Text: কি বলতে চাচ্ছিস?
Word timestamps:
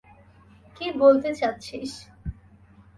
কি 0.77 0.85
বলতে 1.01 1.29
চাচ্ছিস? 1.39 1.91